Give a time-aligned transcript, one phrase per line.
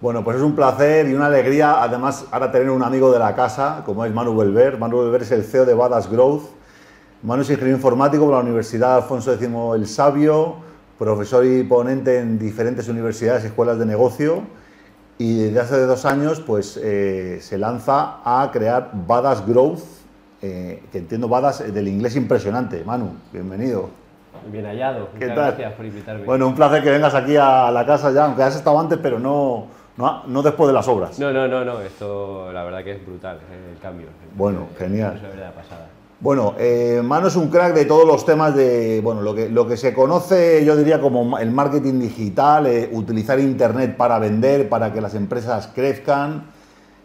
[0.00, 3.34] Bueno, pues es un placer y una alegría, además, ahora tener un amigo de la
[3.34, 4.78] casa, como es Manu Belver.
[4.78, 6.44] Manu Belver es el CEO de Badas Growth.
[7.24, 10.54] Manu es ingeniero informático por la Universidad Alfonso X el Sabio,
[11.00, 14.42] profesor y ponente en diferentes universidades y escuelas de negocio.
[15.18, 19.82] Y desde hace dos años, pues eh, se lanza a crear Badas Growth,
[20.40, 22.84] eh, que entiendo Badas del inglés impresionante.
[22.84, 23.90] Manu, bienvenido.
[24.52, 25.08] Bien hallado.
[25.18, 25.46] ¿Qué Muchas tal?
[25.46, 26.24] gracias por invitarme.
[26.24, 29.18] Bueno, un placer que vengas aquí a la casa ya, aunque has estado antes, pero
[29.18, 29.66] no,
[29.98, 31.18] no, no después de las obras.
[31.18, 34.06] No, no, no, no, esto la verdad que es brutal, eh, el cambio.
[34.36, 35.20] Bueno, genial.
[35.38, 35.88] la pasada.
[36.20, 39.68] Bueno, eh, Manu es un crack de todos los temas de, bueno, lo que, lo
[39.68, 44.92] que se conoce, yo diría, como el marketing digital, eh, utilizar Internet para vender, para
[44.92, 46.46] que las empresas crezcan.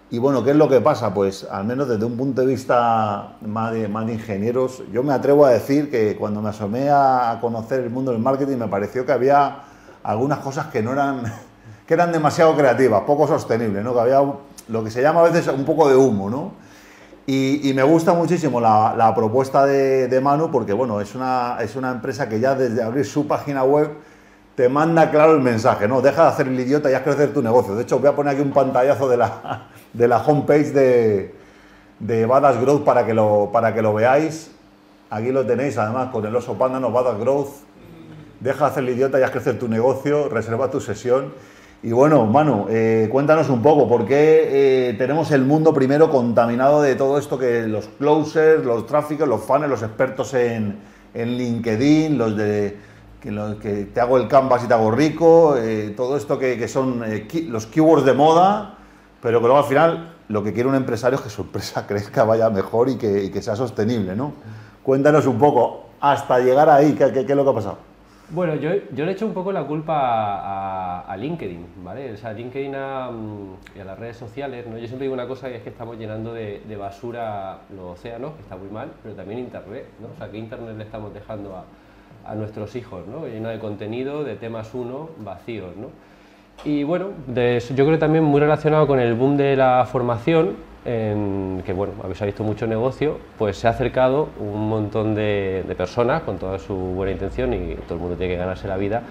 [0.10, 1.14] Y bueno, ¿qué es lo que pasa?
[1.14, 5.14] Pues al menos desde un punto de vista más de, más de ingenieros, yo me
[5.14, 9.06] atrevo a decir que cuando me asomé a conocer el mundo del marketing me pareció
[9.06, 9.64] que había
[10.04, 11.23] algunas cosas que no eran,
[11.86, 13.94] que eran demasiado creativas, poco sostenibles, ¿no?
[13.94, 14.22] Que había
[14.70, 16.52] lo que se llama a veces un poco de humo, ¿no?
[17.26, 22.28] Y, me gusta muchísimo la, propuesta de, Manu porque, bueno, es una, es una empresa
[22.28, 23.92] que ya desde abrir su página web
[24.56, 26.02] te manda claro el mensaje, ¿no?
[26.02, 27.76] Deja de hacer el idiota y haz crecer tu negocio.
[27.76, 31.36] De hecho, voy a poner aquí un pantallazo de la, de la homepage de,
[32.00, 34.52] de Badass Growth para que, lo, para que lo veáis.
[35.09, 36.92] Aquí lo tenéis, además, con el oso panda, ¿no?
[36.92, 37.50] Badass Growth.
[38.42, 41.34] Deja de hacer el idiota y haz crecer tu negocio, reserva tu sesión.
[41.84, 46.81] Y bueno, Manu, eh, cuéntanos un poco, ¿por qué eh, tenemos el mundo primero contaminado
[46.81, 50.78] de todo esto que los closers, los tráficos, los fans, los expertos en,
[51.14, 52.78] en LinkedIn, los de
[53.20, 56.58] que, lo- que te hago el canvas y te hago rico, eh, todo esto que,
[56.58, 58.78] que son eh, los keywords de moda,
[59.22, 62.23] pero que luego al final lo que quiere un empresario es que su empresa crezca,
[62.23, 64.31] vaya mejor y que, que sea sostenible, ¿no?
[64.84, 67.92] Cuéntanos un poco, hasta llegar ahí, ¿qué, qué- qué es lo que ha pasado?
[68.34, 72.14] Bueno, yo, yo le echo un poco la culpa a, a- a LinkedIn, ¿vale?
[72.14, 74.76] O sea, LinkedIn a, mm, y a las redes sociales, ¿no?
[74.80, 78.34] Yo siempre digo una cosa y es que estamos llenando de, de basura los océanos,
[78.34, 80.08] que está muy mal, pero también Internet, ¿no?
[80.16, 81.55] O sea, que Internet le estamos dejando
[82.26, 83.27] a, nuestros hijos, ¿no?
[83.27, 85.89] Lleno de contenido, de temas uno, vacíos, ¿no?
[86.64, 90.55] Y bueno, de yo creo también muy relacionado con el boom de la formación,
[90.86, 96.23] en que bueno, habéis visto mucho negocio, pues se ha acercado un montón de, personas
[96.23, 99.02] con toda su buena intención y todo el mundo tiene que ganarse la vida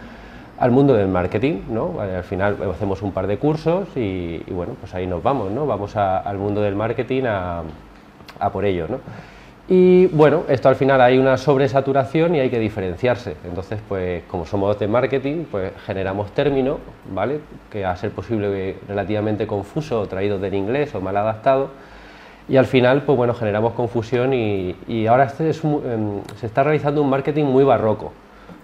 [0.58, 1.88] al mundo del marketing, ¿no?
[1.88, 5.50] Vale, Al final eh, hacemos un par de cursos y, bueno, pues ahí nos vamos,
[5.50, 5.66] ¿no?
[5.66, 7.62] Vamos al mundo del marketing a,
[8.38, 8.98] a por ello, ¿no?
[9.68, 13.36] Y bueno, esto al final hay una sobresaturación y hay que diferenciarse.
[13.44, 16.78] Entonces, pues como somos de marketing, pues generamos términos,
[17.12, 17.40] ¿vale?
[17.70, 21.70] Que a ser posible relativamente confuso, traídos del inglés o mal adaptados.
[22.48, 27.00] Y al final, pues bueno, generamos confusión y, y ahora este em, se está realizando
[27.00, 28.12] un marketing muy barroco,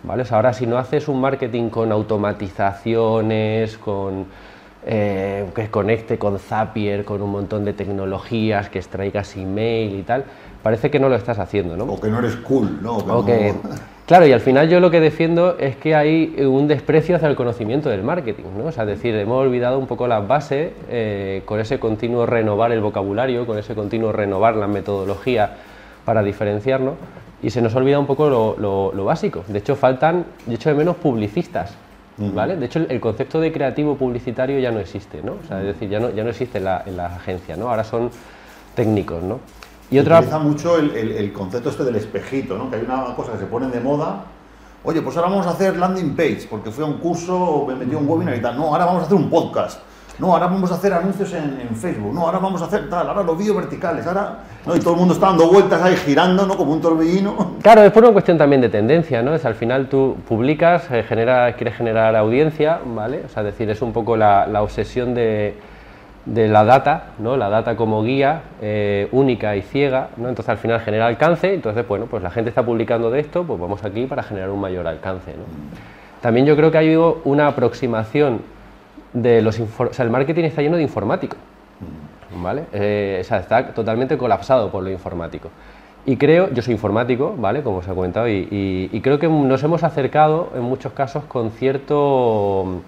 [0.03, 0.25] ¿vale?
[0.31, 4.27] Ahora si no haces un marketing con automatizaciones, con
[4.91, 10.25] eh, que conecte con Zapier, con un montón de tecnologías, que extraigas email y tal,
[10.63, 11.85] parece que no lo estás haciendo, ¿no?
[11.85, 12.97] O que no eres cool, ¿no?
[12.97, 13.71] O que- no-
[14.07, 17.37] claro, y al final yo lo que defiendo es que hay un desprecio hacia el
[17.37, 18.67] conocimiento del marketing, ¿no?
[18.67, 22.73] O sea, es decir, hemos olvidado un poco las bases eh, con ese continuo renovar
[22.73, 25.51] el vocabulario, con ese continuo renovar la metodología
[26.05, 26.95] para diferenciarnos
[27.43, 29.45] y se nos olvida un poco lo, lo- lo básico.
[29.47, 31.75] De hecho, faltan, de hecho, de menos publicistas.
[32.21, 32.57] ¿Vale?
[32.57, 35.35] De hecho, el, el concepto de creativo publicitario ya no existe, ¿no?
[35.35, 37.71] O sea, es decir, ya no, ya no existe en la, en las agencias, ¿no?
[37.71, 38.11] Ahora son
[38.75, 39.39] técnicos, ¿no?
[39.91, 42.71] Y otra, utiliza mucho el, el- el concepto este del espejito, ¿no?
[42.71, 44.25] Que hay una cosa que se pone de moda.
[44.85, 47.95] Oye, pues ahora vamos a hacer landing page, porque fui a un curso, me metí
[47.95, 48.57] a un webinar y tal.
[48.57, 49.81] No, ahora vamos a hacer un podcast.
[50.19, 52.13] No, ahora vamos a hacer anuncios en, en Facebook.
[52.13, 54.05] No, ahora vamos a hacer tal, ahora los vídeos verticales.
[54.07, 54.75] Ahora, ¿no?
[54.77, 56.57] Y todo el mundo está dando vueltas ahí, girando, ¿no?
[56.57, 57.53] Como un torbellino.
[57.63, 59.33] Claro, es por una cuestión también de tendencia, ¿no?
[59.35, 63.23] Es al final tú publicas, eh, genera, quieres generar audiencia, ¿vale?
[63.27, 65.57] O sea, es decir, es un poco la, la obsesión de,
[66.33, 67.37] de la data, ¿no?
[67.37, 70.29] La data como guía eh, única y ciega, ¿no?
[70.29, 73.59] Entonces al final genera alcance, entonces, bueno, pues la gente está publicando de esto, pues
[73.59, 75.45] vamos aquí para generar un mayor alcance, ¿no?
[76.21, 78.41] También yo creo que ha habido una aproximación
[79.13, 79.59] de los...
[79.61, 81.39] O sea, el marketing está lleno de informáticos.
[82.43, 82.65] ¿vale?
[82.73, 85.49] Eh, o sea, está totalmente colapsado por lo informático.
[86.07, 87.63] Y creo, yo soy informático, ¿vale?
[87.63, 91.51] Como os he comentado, y- y creo que nos hemos acercado en muchos casos con
[91.51, 92.83] cierto,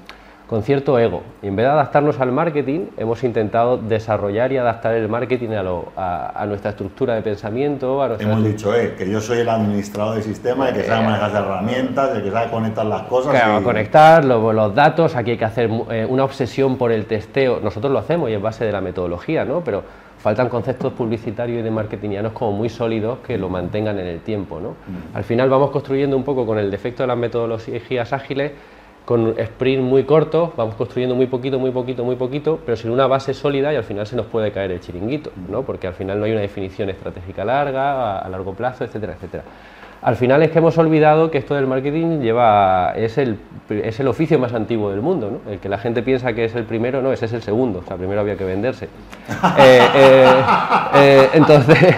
[0.50, 1.22] con cierto ego.
[1.44, 5.62] Y en vez de adaptarnos al marketing, hemos intentado desarrollar y adaptar el marketing a,
[5.62, 9.38] lo- a- a nuestra estructura de pensamiento, a nuestra Hemos dicho, eh, que yo soy
[9.38, 13.02] el administrador del sistema, el que sabe manejar las herramientas, el que sabe conectar las
[13.02, 13.30] cosas.
[13.30, 17.06] Claro, y- conectar lo- los datos, aquí hay que hacer eh, una obsesión por el
[17.06, 17.60] testeo.
[17.62, 19.60] Nosotros lo hacemos y es base de la metodología, ¿no?
[19.60, 19.84] Pero
[20.18, 24.58] faltan conceptos publicitarios y de marketingianos como muy sólidos que lo mantengan en el tiempo,
[24.58, 24.74] ¿no?
[25.14, 28.50] Al final vamos construyendo un poco con el defecto de las metodologías ágiles
[29.10, 33.08] con sprint muy cortos, vamos construyendo muy poquito, muy poquito, muy poquito, pero sin una
[33.08, 35.62] base sólida y al final se nos puede caer el chiringuito, ¿no?
[35.62, 39.42] porque al final no hay una definición estratégica larga, a, largo plazo, etcétera, etcétera.
[40.02, 43.36] Al final es que hemos olvidado que esto del marketing lleva es el,
[43.68, 45.50] es el oficio más antiguo del mundo, ¿no?
[45.50, 47.82] El que la gente piensa que es el primero, no, ese es el segundo, o
[47.82, 48.88] sea, primero había que venderse.
[49.58, 50.42] Eh, eh,
[50.94, 51.96] eh, entonces,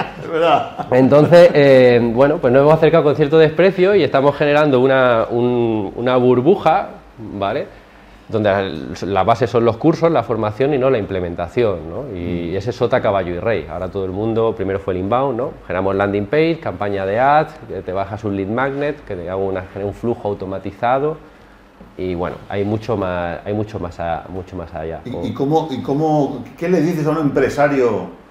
[0.90, 7.01] entonces bueno, pues nos hemos acercado con cierto desprecio y estamos generando una, una burbuja,
[7.18, 7.66] ¿vale?
[8.28, 12.16] donde la base son los cursos, la formación y no la implementación, ¿no?
[12.16, 12.56] Y mm.
[12.56, 13.66] ese es sota, caballo y rey.
[13.70, 15.52] Ahora todo el mundo, primero fue el inbound, ¿no?
[15.66, 19.52] Generamos landing page, campaña de ads, que te bajas un lead magnet, que te hago
[19.82, 21.16] un flujo automatizado
[21.96, 23.98] y bueno, hay mucho más, hay mucho más,
[24.28, 25.00] mucho más allá.
[25.04, 28.21] ¿Y, cómo, y cómo, qué le dices a un empresario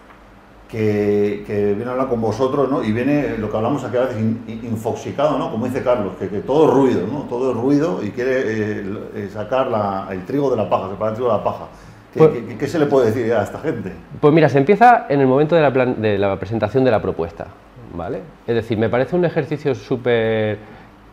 [0.72, 2.84] que, viene a hablar con vosotros, ¿no?
[2.84, 5.52] Y viene lo que hablamos aquí a veces, infoxicado, ¿no?
[5.52, 7.24] Como dice Carlos, que, todo es ruido, ¿no?
[7.24, 8.84] Todo es ruido y quiere eh,
[9.16, 9.68] eh, sacar
[10.12, 11.66] el trigo de la paja, separar el trigo de la paja.
[12.14, 13.92] Pues ¿Qué, se le puede decir a esta gente?
[14.20, 17.48] Pues mira, se empieza en el momento de la, de la presentación de la propuesta,
[17.94, 18.22] ¿vale?
[18.48, 20.58] Es decir, me parece un ejercicio súper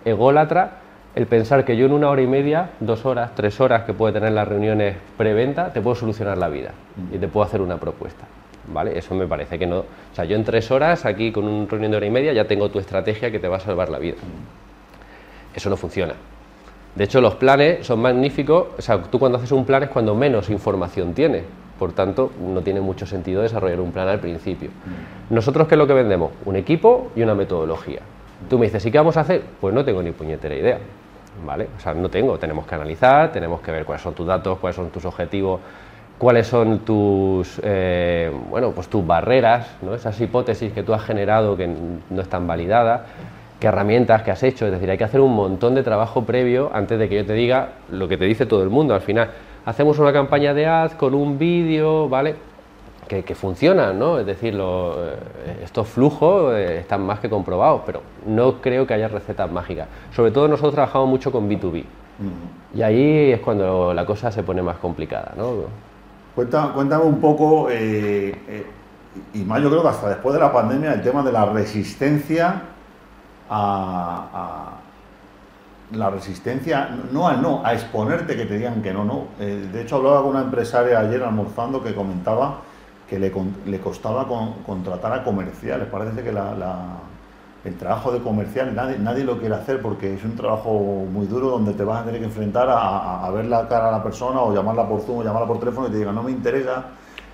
[0.04, 0.78] ególatra
[1.14, 4.12] el pensar que yo en una hora y media, dos horas, tres horas que puede
[4.12, 6.70] tener las reuniones preventa, te puedo solucionar la vida
[7.12, 8.26] y te puedo hacer una propuesta.
[8.72, 8.98] ¿Vale?
[8.98, 9.80] Eso me parece que no.
[9.80, 12.46] O sea, yo en tres horas, aquí con un reunión de hora y media, ya
[12.46, 14.16] tengo tu estrategia que te va a salvar la vida.
[15.54, 16.14] Eso no funciona.
[16.94, 18.68] De hecho, los planes son magníficos.
[18.78, 21.44] O sea, tú cuando haces un plan es cuando menos información tienes.
[21.78, 24.70] Por tanto, no tiene mucho sentido desarrollar un plan al principio.
[25.30, 26.32] Nosotros, ¿qué es lo que vendemos?
[26.44, 28.00] Un equipo y una metodología.
[28.50, 29.42] Tú me dices, ¿y qué vamos a hacer?
[29.60, 30.78] Pues no tengo ni puñetera idea.
[31.46, 31.68] ¿Vale?
[31.76, 32.36] O sea, no tengo.
[32.36, 35.60] Tenemos que analizar, tenemos que ver cuáles son tus datos, cuáles son tus objetivos
[36.18, 39.94] cuáles son tus, eh, bueno, pues tus barreras, ¿no?
[39.94, 43.02] esas hipótesis que tú has generado que no están validadas,
[43.60, 46.70] qué herramientas que has hecho, es decir, hay que hacer un montón de trabajo previo
[46.72, 48.94] antes de que yo te diga lo que te dice todo el mundo.
[48.94, 49.30] Al final,
[49.64, 52.36] hacemos una campaña de ads con un vídeo, ¿vale?
[53.08, 54.18] Que, que funcionan, ¿no?
[54.18, 55.16] Es decir, eh,
[55.62, 59.88] estos flujos eh, están más que comprobados, pero no creo que haya recetas mágicas.
[60.14, 61.84] Sobre todo nosotros trabajamos mucho con B2B.
[62.74, 65.87] Y ahí es cuando la cosa se pone más complicada, ¿no?
[66.46, 68.66] Cuéntame un poco, eh, eh,
[69.34, 72.62] y más yo creo que hasta después de la pandemia, el tema de la resistencia
[73.50, 74.70] a,
[75.92, 79.28] la resistencia, no al no, a exponerte que te digan que no, no.
[79.40, 82.58] Eh, de hecho, hablaba con una empresaria ayer almorzando que comentaba
[83.08, 83.32] que le,
[83.64, 84.26] le costaba
[84.66, 85.88] contratar a comerciales.
[85.88, 86.98] Parece que la
[87.64, 91.50] el trabajo de comercial nadie, nadie lo quiere hacer porque es un trabajo muy duro
[91.50, 94.54] donde te vas a tener que enfrentar a, ver la cara a la persona o
[94.54, 96.86] llamarla por Zoom o llamarla por teléfono y te digan no me interesa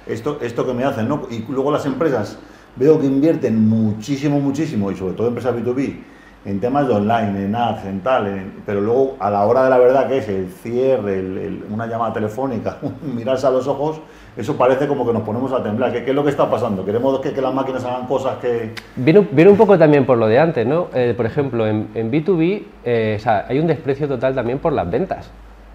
[0.06, 1.08] esto, esto que me hacen.
[1.08, 1.22] ¿no?
[1.30, 2.38] Y luego las empresas
[2.76, 6.02] veo que invierten muchísimo, muchísimo y sobre todo empresas B2B
[6.44, 9.78] en temas de online, en ads, en tal, pero luego a la hora de la
[9.78, 11.22] verdad que es el cierre,
[11.70, 14.00] una llamada telefónica, mirarse a los ojos,
[14.36, 15.92] eso parece como que nos ponemos a temblar.
[15.92, 16.84] ¿Qué, qué es lo que está pasando?
[16.84, 18.74] ¿Queremos que, que, las máquinas hagan cosas que...?
[18.96, 20.88] Viene, viene, un poco también por lo de antes, ¿no?
[20.92, 24.72] Eh, por ejemplo, en, en B2B eh, o sea, hay un desprecio total también por
[24.72, 25.30] las ventas.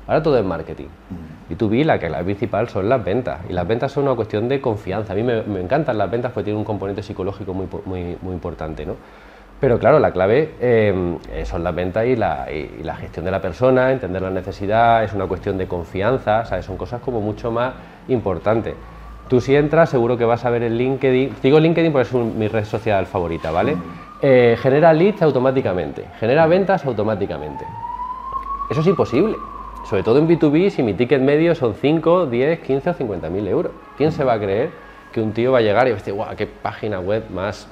[0.07, 0.85] Ahora todo es marketing.
[0.85, 1.53] Mm.
[1.53, 3.39] B2B, la que la principal son las ventas.
[3.49, 5.13] Y las ventas son una cuestión de confianza.
[5.13, 8.33] A mí me, me encantan las ventas porque tienen un componente psicológico muy, muy, muy
[8.33, 8.95] importante, ¿no?
[9.59, 13.41] Pero claro, la clave eh, son las ventas y la, y la, gestión de la
[13.41, 16.65] persona, entender la necesidad, es una cuestión de confianza, ¿sabes?
[16.65, 17.73] son cosas como mucho más
[18.07, 18.75] importantes.
[19.27, 22.47] Tú si entras seguro que vas a ver el LinkedIn, digo LinkedIn porque es mi
[22.47, 23.75] red social favorita, ¿vale?
[24.21, 27.65] Eh, genera leads automáticamente, genera ventas automáticamente.
[28.71, 29.35] Eso es imposible,
[29.89, 33.47] sobre todo en B2B si mi ticket medio son 5, 10, 15 o 50 mil
[33.47, 33.73] euros.
[33.97, 34.71] ¿Quién se va a creer
[35.11, 37.67] que un tío va a llegar y va a decir, guau, qué página web más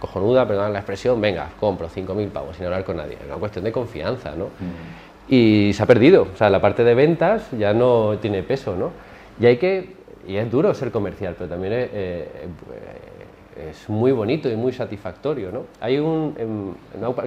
[0.00, 3.14] cojonuda, perdón la expresión, venga, compro 5.000 pavos sin hablar con nadie.
[3.14, 4.46] Es una cuestión de confianza, ¿no?
[4.46, 5.32] Mm.
[5.32, 8.90] Y se ha perdido, o sea, la parte de ventas ya no tiene peso, ¿no?
[9.38, 9.94] Y hay que,
[10.26, 12.28] y es duro ser comercial, pero también es, eh,
[13.68, 15.64] es muy bonito y muy satisfactorio, ¿no?
[15.80, 16.74] Hay un,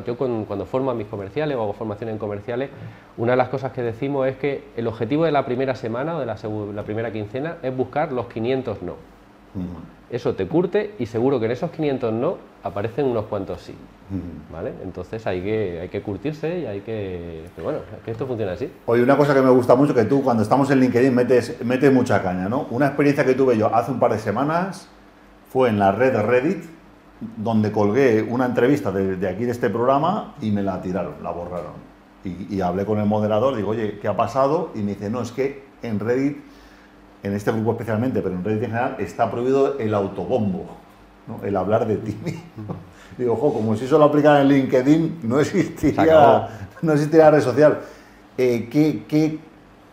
[0.05, 2.69] yo cuando formo a mis comerciales o hago formación en comerciales,
[3.17, 6.19] una de las cosas que decimos es que el objetivo de la primera semana o
[6.19, 6.37] de la,
[6.73, 9.12] la primera quincena es buscar los 500 no.
[10.09, 13.75] Eso te curte y seguro que en esos 500 no aparecen unos cuantos sí.
[14.51, 14.73] ¿Vale?
[14.83, 18.71] Entonces hay que, hay que curtirse y hay que, bueno, que esto funciona así.
[18.85, 21.91] Oye, una cosa que me gusta mucho que tú cuando estamos en LinkedIn metes, metes
[21.91, 22.67] mucha caña, ¿no?
[22.69, 24.87] Una experiencia que tuve yo hace un par de semanas
[25.51, 26.63] fue en la red Reddit,
[27.37, 31.73] donde colgué una entrevista de, aquí de este programa y me la tiraron, la borraron.
[32.23, 34.69] Y, y hablé con el moderador, digo, oye, ¿qué ha pasado?
[34.75, 36.37] Y me dice, no, es que en Reddit
[37.23, 40.65] en este grupo especialmente, pero en Reddit en general, está prohibido el autobombo,
[41.43, 42.17] el hablar de ti
[43.17, 46.47] Digo, ojo, como si eso lo aplicara en LinkedIn, no existiría,
[46.81, 47.79] no existiría red social.
[48.37, 49.39] eh,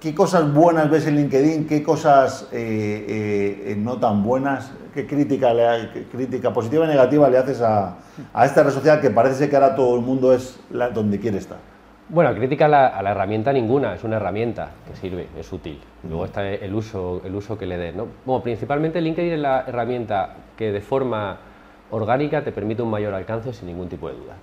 [0.00, 1.66] ¿qué, cosas buenas ves en LinkedIn?
[1.66, 4.70] ¿Qué cosas eh, no tan buenas?
[4.94, 5.52] ¿Qué crítica,
[6.10, 7.98] crítica positiva y negativa le haces a,
[8.42, 10.58] esta red social que parece que ahora todo el mundo es
[10.94, 11.58] donde quiere estar?
[12.12, 15.78] Bueno, crítica a la, herramienta ninguna, es una herramienta que sirve, es útil.
[16.08, 17.92] Luego está el uso, el uso que le dé.
[17.92, 18.40] ¿no?
[18.40, 21.38] Principalmente LinkedIn es la herramienta que de forma
[21.92, 24.34] orgánica te permite un mayor alcance sin ningún tipo de duda.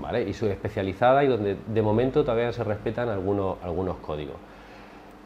[0.00, 0.24] ¿vale?
[0.24, 4.36] Y es especializada y donde de momento todavía se respetan algunos, algunos códigos.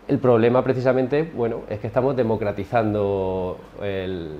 [0.07, 4.33] El problema precisamente, bueno, es que estamos democratizando el,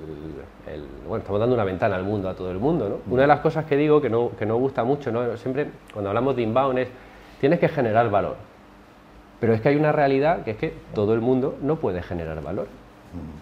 [1.07, 3.11] bueno, estamos dando una ventana al mundo, a todo el mundo, ¿no?
[3.11, 5.35] Una de las cosas que digo que no, que no gusta mucho, ¿no?
[5.35, 6.87] Siempre cuando hablamos de inbound es
[7.39, 8.35] tienes que generar valor.
[9.39, 12.41] Pero es que hay una realidad que es que todo el mundo no puede generar
[12.41, 12.67] valor.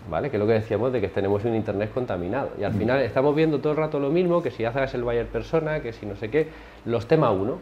[0.09, 0.29] ¿Vale?
[0.29, 2.49] Que es lo que decíamos de que tenemos un internet contaminado.
[2.59, 5.25] Y al final estamos viendo todo el rato lo mismo, que si haces el buyer
[5.25, 6.49] persona, que si no sé qué,
[6.85, 7.57] los temas uno,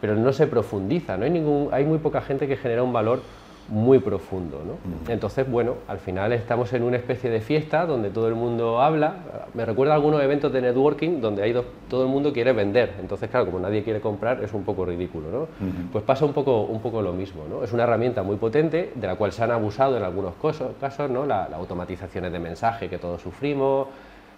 [0.00, 3.22] pero no se profundiza, no hay ningún, hay muy poca gente que genera un valor
[3.68, 4.62] muy profundo.
[4.64, 5.12] ¿no?
[5.12, 9.16] Entonces, bueno, al final estamos en una especie de fiesta donde todo el mundo habla.
[9.54, 11.54] Me recuerda a algunos eventos de networking donde hay
[11.88, 12.94] todo el mundo quiere vender.
[13.00, 15.30] Entonces, claro, como nadie quiere comprar, es un poco ridículo.
[15.30, 15.48] ¿no?
[15.92, 17.44] Pues pasa un poco, un poco lo mismo.
[17.48, 17.62] ¿no?
[17.62, 20.34] Es una herramienta muy potente de la cual se han abusado en algunos
[20.80, 21.26] casos, ¿no?
[21.26, 23.88] las la automatizaciones de mensaje que todos sufrimos,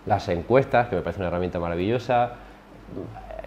[0.06, 2.32] las encuestas, que me parece una herramienta maravillosa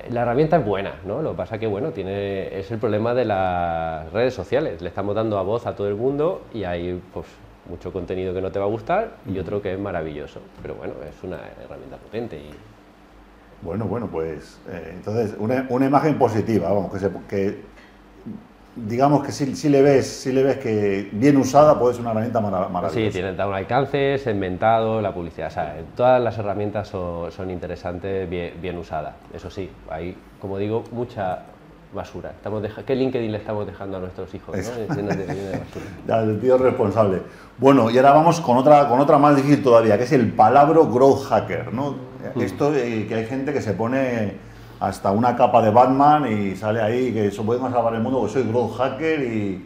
[0.10, 1.22] la herramienta es buena, ¿no?
[1.22, 4.82] Lo que pasa que, bueno, tiene, es el problema de las redes sociales.
[4.82, 7.28] Le estamos dando a voz a todo el mundo y hay, pues,
[7.70, 10.42] mucho contenido que no te va a gustar y otro que es maravilloso.
[10.62, 12.52] Pero bueno, es una herramienta potente y...
[13.62, 17.62] Bueno, bueno, pues eh, entonces una, una, imagen positiva, vamos, que, se, que
[18.76, 22.42] digamos que si, le ves si le ves que bien usada puede ser una herramienta
[22.42, 22.90] maravillosa.
[22.90, 28.78] Sí, tiene un alcance, segmentado, la publicidad, o sea, todas las herramientas son, interesantes bien,
[28.78, 29.14] usadas.
[29.34, 31.44] Eso sí, hay, como digo, mucha
[31.94, 32.32] basura.
[32.32, 34.58] Estamos ¿Qué LinkedIn le estamos dejando a nuestros hijos?
[36.08, 37.22] ya, el tío responsable.
[37.60, 40.80] Bueno, y ahora vamos con otra, con otra más difícil todavía, que es el palabra
[40.92, 41.72] growth hacker.
[41.72, 41.92] ¿no?
[42.34, 42.42] Mm.
[42.42, 44.34] Esto eh, que hay gente que se pone
[44.84, 48.34] hasta una capa de Batman y sale ahí que eso podemos salvar el mundo, que
[48.34, 49.66] soy growth hacker y,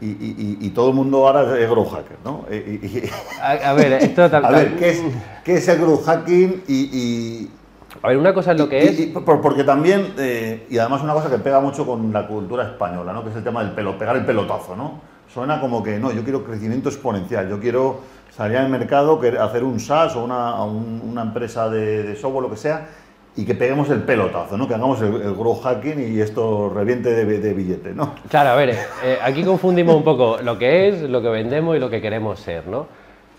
[0.00, 2.44] y, todo el mundo ahora es growth hacker, ¿no?
[3.40, 5.02] a, ver, esto tal, A ver, ¿qué es,
[5.44, 7.48] qué es el growth hacking y,
[8.02, 9.08] A ver, una cosa es lo que es...
[9.24, 13.22] porque también, eh, y además una cosa que pega mucho con la cultura española, ¿no?
[13.22, 15.00] Que es el tema del pelo, pegar el pelotazo, ¿no?
[15.32, 18.00] Suena como que, no, yo quiero crecimiento exponencial, yo quiero
[18.36, 22.56] salir al mercado, hacer un SaaS o una, una empresa de, de software, lo que
[22.56, 22.88] sea,
[23.36, 24.68] y que peguemos el pelotazo, ¿no?
[24.68, 27.92] que hagamos el, el hacking y esto reviente de, de billete.
[27.92, 28.14] ¿no?
[28.28, 31.80] Claro, a ver, eh, aquí confundimos un poco lo que es, lo que vendemos y
[31.80, 32.68] lo que queremos ser.
[32.68, 32.86] ¿no?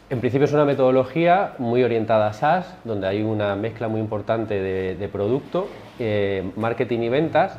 [0.09, 4.55] En principio es una metodología muy orientada a SaaS, donde hay una mezcla muy importante
[4.55, 7.57] de, producto, eh, marketing y ventas,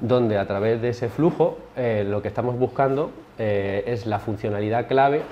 [0.00, 5.22] donde a través de ese flujo eh, lo que estamos buscando es la funcionalidad clave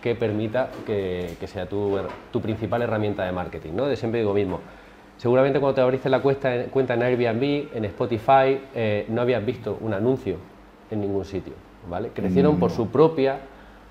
[0.00, 1.98] que permita que, sea tu,
[2.30, 3.72] tu, principal herramienta de marketing.
[3.74, 3.86] ¿no?
[3.86, 4.60] De siempre digo mismo,
[5.16, 6.54] Seguramente cuando te abriste la cuenta
[6.94, 10.36] en Airbnb, en Spotify, eh, no habías visto un anuncio
[10.90, 11.54] en ningún sitio,
[11.88, 12.10] ¿vale?
[12.10, 13.38] Crecieron por su propia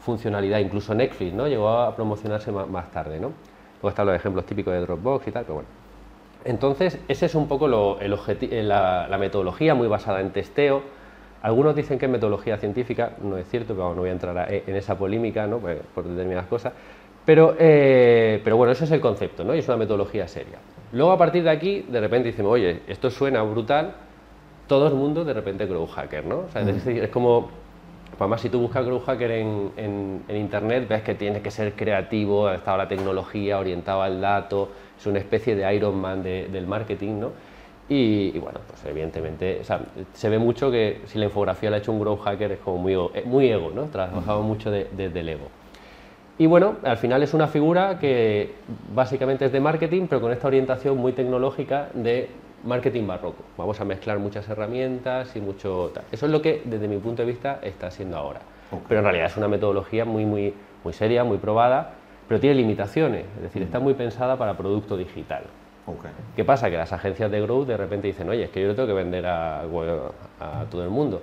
[0.02, 1.48] funcionalidad, incluso Netflix, ¿no?
[1.48, 3.32] Llegó a promocionarse más, tarde, ¿no?
[3.78, 5.70] Luego están los ejemplos típicos de Dropbox y tal, pero bueno.
[6.44, 7.66] Entonces, ese es un poco
[8.00, 10.84] el eh, la, la, metodología muy basada en testeo.
[11.42, 14.76] Algunos dicen que es metodología científica, no es cierto, pero no voy a entrar en
[14.76, 15.58] esa polémica, ¿no?
[15.58, 16.74] Pues, por determinadas cosas.
[17.26, 19.56] Pero, eh, pero bueno, ese es el concepto, ¿no?
[19.56, 20.60] Y es una metodología seria.
[20.96, 23.96] Luego a partir de aquí, de repente decimos, oye, esto suena brutal,
[24.66, 26.38] todo el mundo de repente grow hacker, ¿no?
[26.48, 27.50] O sea, es, decir, es como,
[28.18, 32.56] además si tú buscas grow hacker en, internet, ves que tienes que ser creativo, ha
[32.56, 37.32] estado la tecnología, orientado al dato, es una especie de Iron Man del marketing, ¿no?
[37.90, 39.82] Y, bueno, pues evidentemente, o sea,
[40.14, 42.78] se ve mucho que si la infografía la ha hecho un grow hacker es como
[42.78, 43.84] muy, eh, muy ego, ¿no?
[43.88, 45.50] Trabajamos mucho desde el ego.
[46.38, 48.56] Y bueno, al final es una figura que
[48.94, 52.30] básicamente es de marketing, pero con esta orientación muy tecnológica de
[52.66, 53.44] marketing barroco.
[53.58, 56.04] Vamos a mezclar muchas herramientas y mucho tal.
[56.12, 58.42] Eso es lo que desde mi punto de vista está siendo ahora.
[58.90, 61.92] Pero en realidad es una metodología muy, muy, muy seria, muy probada,
[62.28, 63.26] pero tiene limitaciones.
[63.38, 65.44] Es decir, está muy pensada para producto digital.
[66.36, 66.70] ¿Qué pasa?
[66.70, 68.94] Que las agencias de growth de repente dicen, oye, es que yo lo tengo que
[68.94, 71.22] vender a, a todo el mundo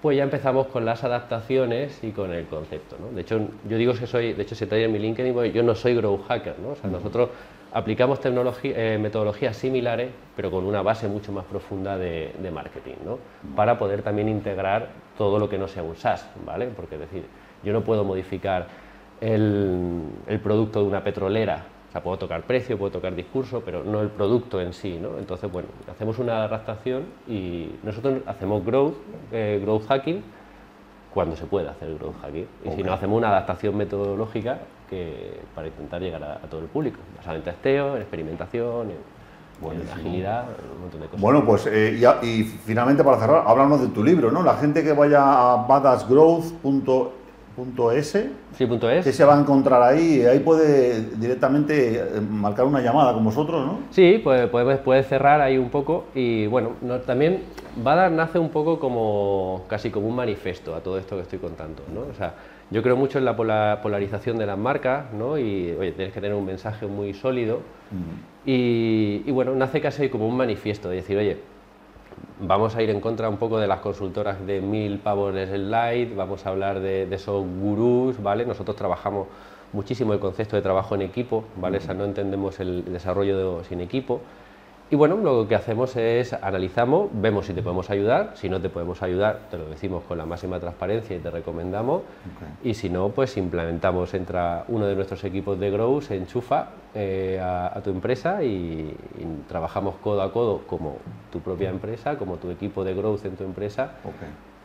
[0.00, 2.96] pues ya empezamos con las adaptaciones y con el concepto.
[3.00, 3.14] ¿no?
[3.14, 5.74] De hecho, yo digo que soy, de hecho, se trae en mi LinkedIn, yo no
[5.74, 6.70] soy grow hacker, ¿no?
[6.70, 7.30] O sea, nosotros
[7.72, 13.18] aplicamos eh, metodologías similares, pero con una base mucho más profunda de, marketing, ¿no?
[13.56, 16.68] Para poder también integrar todo lo que no sea un SaaS, ¿vale?
[16.74, 17.24] Porque es decir,
[17.64, 18.66] yo no puedo modificar
[19.20, 24.02] el producto de una petrolera o sea, puedo tocar precio, puedo tocar discurso, pero no
[24.02, 25.16] el producto en sí, ¿no?
[25.18, 28.96] Entonces, bueno, hacemos una adaptación y nosotros hacemos growth,
[29.32, 30.22] eh, growth hacking,
[31.14, 32.46] cuando se puede hacer growth hacking.
[32.64, 34.58] Y si no, hacemos una adaptación metodológica
[34.90, 39.18] que, para intentar llegar a, todo el público, basado en testeo, en experimentación, en,
[39.90, 41.20] agilidad, un montón de cosas.
[41.20, 44.42] Bueno, pues eh, y, finalmente para cerrar, háblanos de tu libro, ¿no?
[44.42, 45.66] La gente que vaya a
[47.58, 49.04] badassgrowth.es Sí, punto es.
[49.04, 53.66] Que se va a encontrar ahí, ahí puede directamente eh, marcar una llamada con vosotros,
[53.66, 53.78] ¿no?
[53.90, 56.70] Sí, pues puede, cerrar ahí un poco y bueno,
[57.06, 57.42] también
[57.76, 61.82] Badar nace un poco como casi como un manifiesto a todo esto que estoy contando,
[61.94, 62.00] ¿no?
[62.10, 62.34] O sea,
[62.70, 65.38] yo creo mucho en la polarización de las marcas, ¿no?
[65.38, 67.60] Y oye, tienes que tener un mensaje muy sólido
[68.44, 71.38] y, y bueno, nace casi como un manifiesto de decir, oye,
[72.40, 76.14] vamos a ir en contra un poco de las consultoras de mil pavos el light,
[76.14, 78.44] vamos a hablar de, esos gurús, ¿vale?
[78.46, 79.28] Nosotros trabajamos
[79.72, 81.78] muchísimo el concepto de trabajo en equipo, ¿vale?
[81.78, 84.20] O sea, no entendemos el desarrollo sin equipo.
[84.90, 88.70] Y bueno, lo que hacemos es analizamos, vemos si te podemos ayudar, si no te
[88.70, 92.04] podemos ayudar, te lo decimos con la máxima transparencia y te recomendamos.
[92.64, 97.38] Y si no, pues implementamos, entra uno de nuestros equipos de Grow, se enchufa eh,
[97.38, 98.96] a, tu empresa y,
[99.46, 100.96] trabajamos codo a codo como
[101.30, 103.92] tu propia empresa, como tu equipo de Growth en tu empresa,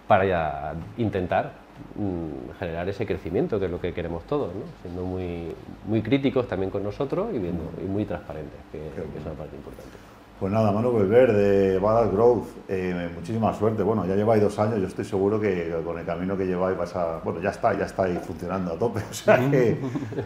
[0.08, 1.52] para ya intentar
[1.96, 4.62] mm, generar ese crecimiento, que es lo que queremos todos, ¿no?
[4.82, 5.54] siendo muy,
[5.86, 9.56] muy críticos también con nosotros y, viendo, y muy transparentes, que, que es una parte
[9.58, 10.13] importante.
[10.44, 13.82] Pues nada, Manu Belver de Badass Growth, eh, muchísima suerte.
[13.82, 16.94] Bueno, ya lleváis dos años, yo estoy seguro que con el camino que lleváis vais
[16.98, 17.22] a...
[17.24, 19.80] Bueno, ya está, ya estáis funcionando a tope, o sea que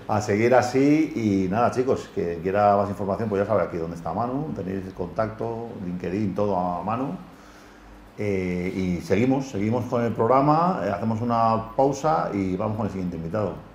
[0.07, 3.95] a seguir así y nada chicos, que quiera más información pues ya sabe aquí dónde
[3.95, 7.15] está Manu, tenéis el contacto, LinkedIn, todo a Manu.
[8.17, 12.91] Eh, y seguimos, seguimos con el programa, eh, hacemos una pausa y vamos con el
[12.91, 13.66] siguiente invitado.